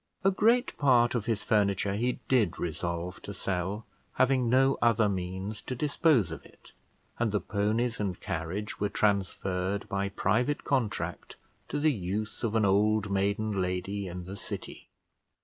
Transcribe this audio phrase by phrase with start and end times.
[0.23, 5.61] A great part of his furniture he did resolve to sell, having no other means
[5.61, 6.71] to dispose of it;
[7.19, 11.35] and the ponies and carriage were transferred, by private contract,
[11.67, 14.89] to the use of an old maiden lady in the city.